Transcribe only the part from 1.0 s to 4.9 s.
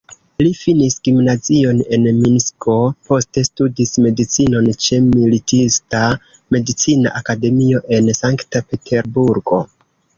gimnazion en Minsko, poste studis medicinon